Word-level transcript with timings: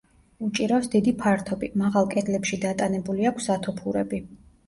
უჭირავს 0.45 0.87
დიდი 0.93 1.11
ფართობი, 1.19 1.67
მაღალ 1.83 2.09
კედლებში 2.15 2.59
დატანებული 2.65 3.29
აქვს 3.33 3.51
სათოფურები. 3.51 4.23